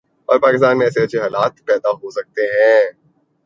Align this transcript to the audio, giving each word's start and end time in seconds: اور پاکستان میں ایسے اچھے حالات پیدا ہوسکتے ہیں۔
اور 0.29 0.39
پاکستان 0.39 0.77
میں 0.77 0.85
ایسے 0.85 1.03
اچھے 1.03 1.19
حالات 1.19 1.53
پیدا 1.65 1.89
ہوسکتے 1.93 2.43
ہیں۔ 2.53 2.81